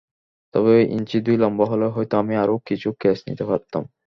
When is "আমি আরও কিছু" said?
2.17-2.87